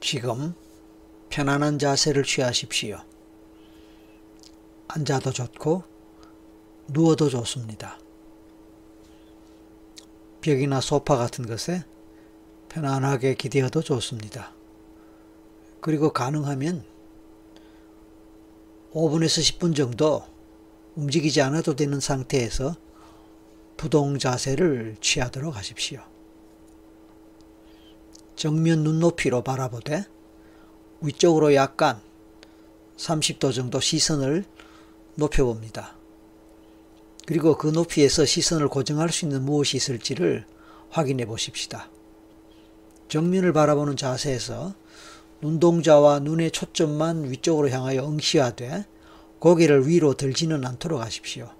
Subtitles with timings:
[0.00, 0.54] 지금
[1.30, 3.00] 편안한 자세를 취하십시오.
[4.88, 5.84] 앉아도 좋고
[6.88, 7.98] 누워도 좋습니다.
[10.42, 11.84] 벽이나 소파 같은 것에
[12.68, 14.52] 편안하게 기대어도 좋습니다.
[15.80, 16.84] 그리고 가능하면
[18.92, 20.24] 5분에서 10분 정도
[20.96, 22.76] 움직이지 않아도 되는 상태에서
[23.76, 26.11] 부동 자세를 취하도록 하십시오.
[28.36, 30.04] 정면 눈높이로 바라보되
[31.00, 32.00] 위쪽으로 약간
[32.96, 34.44] 30도 정도 시선을
[35.16, 35.96] 높여봅니다.
[37.26, 40.46] 그리고 그 높이에서 시선을 고정할 수 있는 무엇이 있을지를
[40.90, 41.88] 확인해 보십시다.
[43.08, 44.74] 정면을 바라보는 자세에서
[45.40, 48.86] 눈동자와 눈의 초점만 위쪽으로 향하여 응시하되
[49.38, 51.50] 고개를 위로 들지는 않도록 하십시오.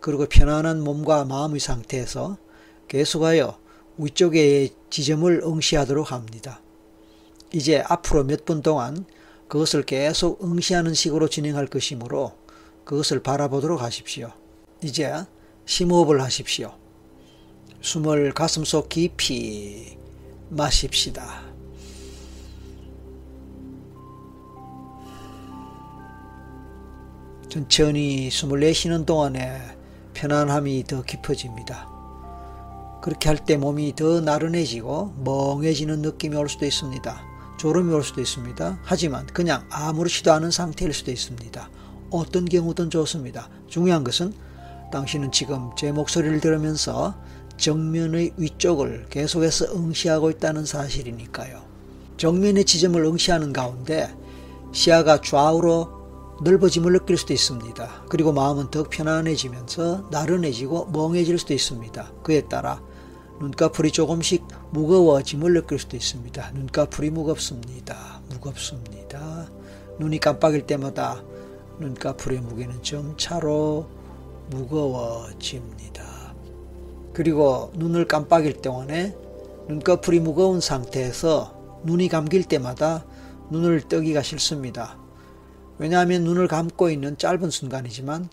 [0.00, 2.36] 그리고 편안한 몸과 마음의 상태에서
[2.88, 3.58] 계속하여
[3.98, 6.60] 위쪽의 지점을 응시하도록 합니다.
[7.52, 9.04] 이제 앞으로 몇 분 동안
[9.48, 12.32] 그것을 계속 응시하는 식으로 진행할 것이므로
[12.84, 14.32] 그것을 바라보도록 하십시오.
[14.82, 15.12] 이제
[15.66, 16.74] 심호흡을 하십시오.
[17.82, 19.98] 숨을 가슴속 깊이
[20.48, 21.42] 마십시다.
[27.48, 29.60] 천천히 숨을 내쉬는 동안에
[30.14, 31.91] 편안함이 더 깊어집니다.
[33.02, 37.22] 그렇게 할 때 몸이 더 나른해지고 멍해지는 느낌이 올 수도 있습니다.
[37.58, 38.78] 졸음이 올 수도 있습니다.
[38.82, 41.68] 하지만 그냥 아무렇지도 않은 상태일 수도 있습니다.
[42.10, 43.48] 어떤 경우든 좋습니다.
[43.68, 44.32] 중요한 것은
[44.92, 47.14] 당신은 지금 제 목소리를 들으면서
[47.56, 51.62] 정면의 위쪽을 계속해서 응시하고 있다는 사실이니까요.
[52.16, 54.14] 정면의 지점을 응시하는 가운데
[54.72, 58.04] 시야가 좌우로 넓어짐을 느낄 수도 있습니다.
[58.08, 62.12] 그리고 마음은 더 편안해지면서 나른해지고 멍해질 수도 있습니다.
[62.22, 62.80] 그에 따라
[63.42, 66.52] 눈꺼풀이 조금씩 무거워짐을 느낄 수도 있습니다.
[66.52, 68.20] 눈꺼풀이 무겁습니다.
[68.30, 69.50] 무겁습니다.
[69.98, 71.24] 눈이 깜빡일 때마다
[71.80, 73.88] 눈꺼풀의 무게는 점차로
[74.50, 76.34] 무거워집니다.
[77.12, 79.16] 그리고 눈을 깜빡일 동안에
[79.68, 83.04] 눈꺼풀이 무거운 상태에서 눈이 감길 때마다
[83.50, 84.98] 눈을 뜨기가 싫습니다.
[85.78, 88.28] 왜냐하면 눈을 감고 있는 짧은 순간이지만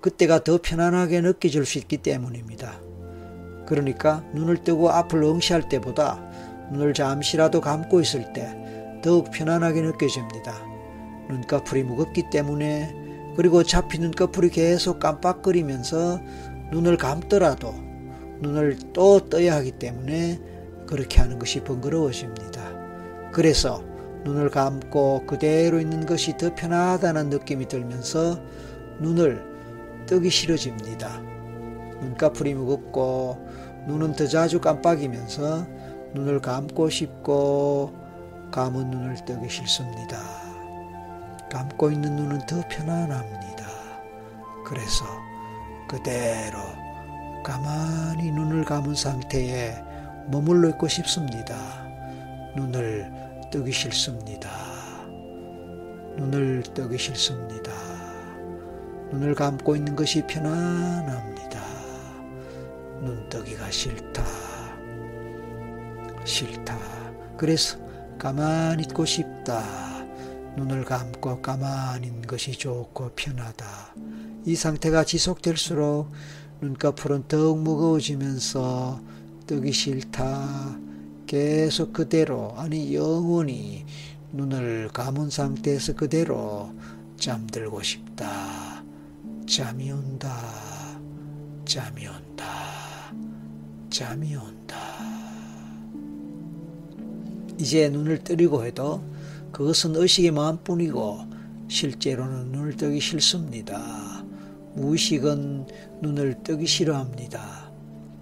[0.00, 2.91] 그때가 더 편안하게 느껴질 수 있기 때문입니다.
[3.72, 6.22] 그러니까 눈을 뜨고 앞을 응시할 때보다
[6.72, 8.54] 눈을 잠시라도 감고 있을 때
[9.02, 10.52] 더욱 편안하게 느껴집니다.
[11.30, 12.94] 눈꺼풀이 무겁기 때문에
[13.34, 16.20] 그리고 잡힌 눈꺼풀이 계속 깜빡거리면서
[16.70, 17.72] 눈을 감더라도
[18.42, 20.38] 눈을 또 떠야 하기 때문에
[20.86, 23.30] 그렇게 하는 것이 번거로워집니다.
[23.32, 23.82] 그래서
[24.24, 28.38] 눈을 감고 그대로 있는 것이 더 편하다는 느낌이 들면서
[29.00, 29.42] 눈을
[30.04, 31.32] 뜨기 싫어집니다.
[32.02, 33.46] 눈꺼풀이 무겁고
[33.86, 35.66] 눈은 더 자주 깜빡이면서
[36.14, 37.92] 눈을 감고 싶고
[38.50, 40.18] 감은 눈을 뜨기 싫습니다.
[41.50, 43.66] 감고 있는 눈은 더 편안합니다.
[44.64, 45.04] 그래서
[45.88, 46.58] 그대로
[47.42, 49.74] 가만히 눈을 감은 상태에
[50.28, 51.56] 머물러 있고 싶습니다.
[52.56, 53.10] 눈을
[53.50, 54.50] 뜨기 싫습니다.
[56.16, 57.72] 눈을 뜨기 싫습니다.
[59.10, 61.51] 눈을 감고 있는 것이 편안합니다.
[63.02, 64.24] 눈 뜨기가 싫다.
[66.24, 66.78] 싫다.
[67.36, 67.76] 그래서
[68.16, 70.06] 가만히 있고 싶다.
[70.56, 73.66] 눈을 감고 가만히 있는 것이 좋고 편하다.
[74.44, 76.12] 이 상태가 지속될수록
[76.60, 79.00] 눈꺼풀은 더욱 무거워지면서
[79.48, 80.78] 뜨기 싫다.
[81.26, 83.84] 계속 그대로 아니 영원히
[84.30, 86.72] 눈을 감은 상태에서 그대로
[87.16, 88.84] 잠들고 싶다.
[89.48, 90.38] 잠이 온다.
[91.64, 92.71] 잠이 온다.
[94.02, 94.76] 잠이 온다.
[97.56, 99.00] 이제 눈을 뜨리고 해도
[99.52, 101.20] 그것은 의식의 마음뿐이고
[101.68, 104.24] 실제로는 눈을 뜨기 싫습니다.
[104.74, 105.68] 무의식은
[106.02, 107.70] 눈을 뜨기 싫어합니다.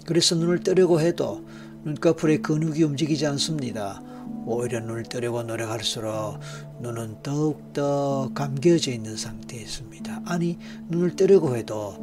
[0.04, 1.46] 그래서 눈을 뜨려고 해도
[1.84, 4.02] 눈꺼풀의 근육이 움직이지 않습니다.
[4.44, 6.40] 오히려 눈을 뜨려고 노력할수록
[6.82, 10.20] 눈은 더욱더 감겨져 있는 상태에 있습니다.
[10.26, 10.58] 아니,
[10.90, 11.96] 눈을 뜨려고 해도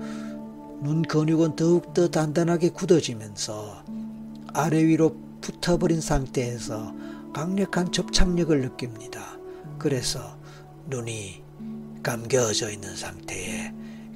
[0.80, 3.84] 눈 근육은 더욱더 단단하게 굳어지면서
[4.54, 6.94] 아래 위로 붙어버린 상태에서
[7.34, 9.38] 강력한 접착력을 느낍니다.
[9.80, 10.38] 그래서
[10.88, 11.44] 눈이
[12.04, 13.74] 감겨져 있는 상태에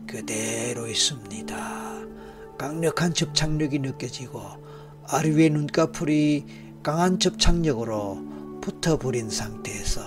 [0.08, 2.02] 그대로 있습니다.
[2.58, 4.42] 강력한 접착력이 느껴지고
[5.08, 6.46] 아래 위에 눈꺼풀이
[6.84, 10.02] 강한 접착력으로 붙어버린 상태에서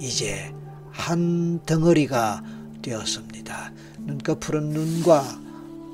[0.00, 0.54] 이제
[0.90, 2.42] 한 덩어리가
[2.82, 3.72] 되었습니다.
[4.00, 5.40] 눈꺼풀은 눈과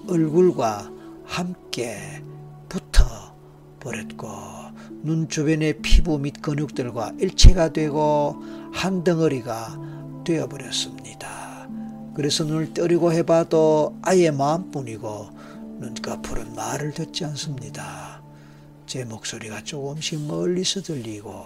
[0.09, 0.91] 얼굴과
[1.25, 2.23] 함께
[2.69, 3.05] 붙어
[3.81, 4.29] 버렸고
[5.03, 8.37] 눈 주변의 피부 및 근육들과 일체가 되고
[8.73, 11.69] 한 덩어리가 되어 버렸습니다.
[12.15, 15.31] 그래서 눈을 떠리고 해봐도 아예 마음뿐이고
[15.81, 18.23] 눈꺼풀은 말을 듣지 않습니다.
[18.87, 21.45] 제 목소리가 조금씩 멀리서 들리고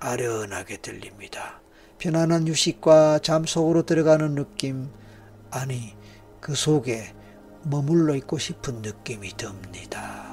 [0.00, 1.60] 아련하게 들립니다.
[1.98, 4.88] 편안한 휴식과 잠 속으로 들어가는 느낌,
[5.50, 5.94] 아니,
[6.40, 7.12] 그 속에
[7.62, 10.26] 머물러 있고 싶은 느낌이 듭니다.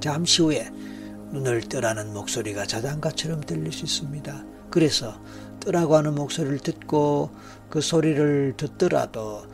[0.00, 0.70] 잠시 후에
[1.32, 4.44] 눈을 뜨라는 목소리가 자장가처럼 들릴 수 있습니다.
[4.70, 5.20] 그래서
[5.60, 7.30] 뜨라고 하는 목소리를 듣고
[7.68, 9.46] 그 소리를 듣더라도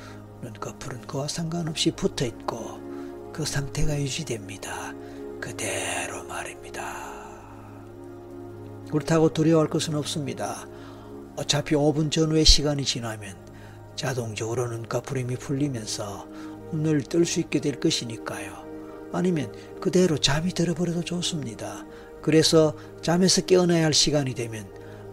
[0.42, 2.78] 눈꺼풀은 그와 상관없이 붙어 있고
[3.32, 4.92] 그 상태가 유지됩니다.
[5.40, 7.14] 그대로 말입니다.
[8.90, 10.68] 그렇다고 두려워할 것은 없습니다.
[11.36, 13.43] 어차피 5분 전후의 시간이 지나면
[13.96, 16.26] 자동적으로 눈꺼풀이 풀리면서
[16.72, 18.64] 눈을 뜰 수 있게 될 것이니까요.
[19.12, 21.86] 아니면 그대로 잠이 들어버려도 좋습니다.
[22.20, 24.66] 그래서 잠에서 깨어나야 할 시간이 되면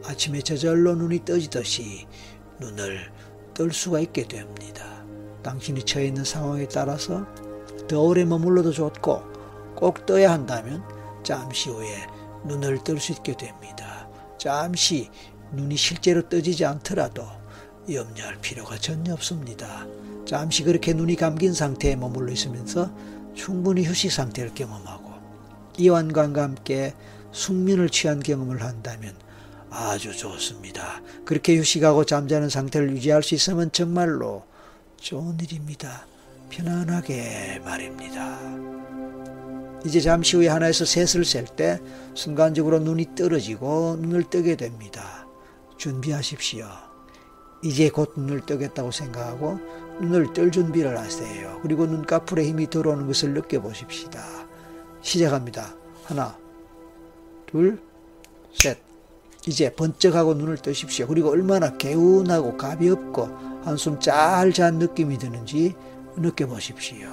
[0.06, 2.07] 아침에 저절로 눈이 떠지듯이
[2.60, 3.12] 눈을
[3.54, 5.06] 뜰 수가 있게 됩니다.
[5.44, 7.28] 당신이 처해 있는 상황에 따라서
[7.88, 9.22] 더 오래 머물러도 좋고
[9.75, 10.83] 꼭 떠야 한다면
[11.24, 12.07] 잠시 후에
[12.45, 14.07] 눈을 뜰 수 있게 됩니다.
[14.39, 15.10] 잠시
[15.54, 17.28] 눈이 실제로 떠지지 않더라도
[17.89, 19.86] 염려할 필요가 전혀 없습니다.
[20.25, 22.92] 잠시 그렇게 눈이 감긴 상태에 머물러 있으면서
[23.33, 25.12] 충분히 휴식 상태를 경험하고
[25.78, 26.94] 이완감과 함께
[27.31, 29.16] 숙면을 취한 경험을 한다면
[29.69, 31.01] 아주 좋습니다.
[31.25, 34.44] 그렇게 휴식하고 잠자는 상태를 유지할 수 있으면 정말로
[34.98, 36.06] 좋은 일입니다.
[36.50, 38.39] 편안하게 말입니다.
[39.86, 41.80] 이제 잠시 후에 하나에서 셋을 셀 때
[42.13, 45.25] 순간적으로 눈이 떨어지고 눈을 뜨게 됩니다.
[45.78, 46.90] 준비하십시오.
[47.63, 49.59] 이제 곧 눈을 뜨겠다고 생각하고
[49.99, 51.59] 눈을 뜰 준비를 하세요.
[51.61, 54.23] 그리고 눈꺼풀에 힘이 들어오는 것을 느껴보십시다.
[55.01, 55.75] 시작합니다.
[56.05, 56.35] 하나,
[57.45, 57.79] 둘,
[58.53, 58.77] 셋.
[59.47, 61.07] 이제 번쩍하고 눈을 뜨십시오.
[61.07, 63.29] 그리고 얼마나 개운하고 가볍고
[63.63, 65.75] 한숨 잘 잔 느낌이 드는지
[66.15, 67.07] 느껴보십시오.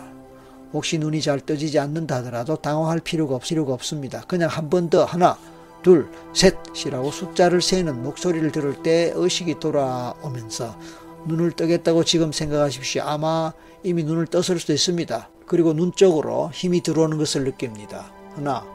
[0.72, 4.22] 혹시 눈이 잘 떠지지 않는다 하더라도 당황할 필요가 없, 필요가 없습니다.
[4.28, 5.38] 그냥 한 번 더 하나,
[5.82, 10.78] 둘, 셋이라고 숫자를 세는 목소리를 들을 때 의식이 돌아오면서
[11.26, 13.02] 눈을 뜨겠다고 지금 생각하십시오.
[13.02, 13.52] 아마
[13.82, 15.28] 이미 눈을 떴을 수도 있습니다.
[15.46, 18.10] 그리고 눈 쪽으로 힘이 들어오는 것을 느낍니다.
[18.34, 18.66] 하나,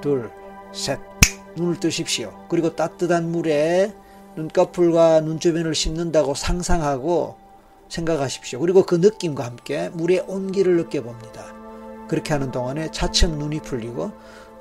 [0.00, 0.30] 둘,
[0.72, 0.98] 셋.
[1.56, 2.32] 눈을 뜨십시오.
[2.48, 3.92] 그리고 따뜻한 물에
[4.36, 7.36] 눈꺼풀과 눈 주변을 씻는다고 상상하고
[7.88, 8.58] 생각하십시오.
[8.60, 11.54] 그리고 그 느낌과 함께 물의 온기를 느껴봅니다.
[12.08, 14.12] 그렇게 하는 동안에 차츰 눈이 풀리고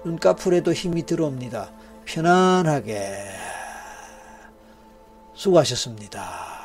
[0.03, 1.71] 눈꺼풀에도 힘이 들어옵니다.
[2.11, 3.31] 편안하게
[5.33, 6.60] 수고하셨습니다.